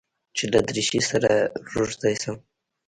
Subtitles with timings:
[0.35, 1.31] چې له دريشۍ سره
[1.73, 2.37] روږدى سم.